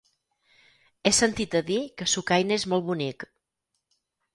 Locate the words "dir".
1.69-1.79